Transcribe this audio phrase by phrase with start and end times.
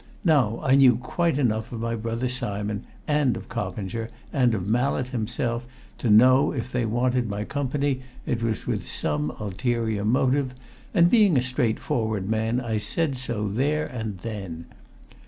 [0.25, 5.09] Now, I knew quite enough of my brother Simon, and of Coppinger, and of Mallett
[5.09, 5.63] himself
[5.99, 10.55] to know that if they wanted my company it was with some ulterior motive,
[10.91, 14.65] and being a straightforward man I said so there and then.